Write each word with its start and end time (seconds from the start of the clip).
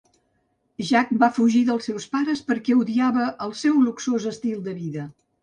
Jack 0.91 1.11
va 1.23 1.29
fugir 1.35 1.61
dels 1.67 1.89
seus 1.89 2.07
pares 2.15 2.41
perquè 2.49 2.79
odiava 2.85 3.27
el 3.49 3.55
seu 3.61 3.79
luxós 3.85 4.27
estil 4.35 4.67
de 4.71 4.77
vida. 4.83 5.07